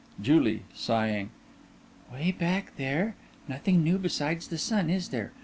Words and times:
JULIE: 0.19 0.63
Way 0.91 2.31
back 2.35 2.75
there! 2.75 3.15
Nothing 3.47 3.83
new 3.83 3.99
besides 3.99 4.47
the 4.47 4.57
sun, 4.57 4.89
is 4.89 5.09
there? 5.09 5.31